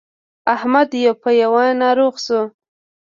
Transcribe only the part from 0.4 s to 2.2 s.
احمد يو په يو ناروغ